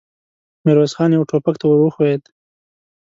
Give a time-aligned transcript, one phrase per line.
[0.63, 2.23] ميرويس خان يوه ټوپک ته ور وښويېد.